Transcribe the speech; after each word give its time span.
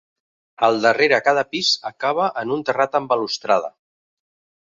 Al 0.67 0.77
darrere 0.85 1.19
cada 1.27 1.43
pis 1.51 1.69
acaba 1.91 2.31
en 2.43 2.55
un 2.57 2.65
terrat 2.69 2.99
amb 3.01 3.13
balustrada. 3.13 3.73